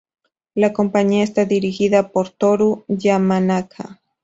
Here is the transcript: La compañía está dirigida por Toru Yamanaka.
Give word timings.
La 0.55 0.73
compañía 0.73 1.23
está 1.23 1.45
dirigida 1.45 2.09
por 2.09 2.31
Toru 2.31 2.85
Yamanaka. 2.87 4.01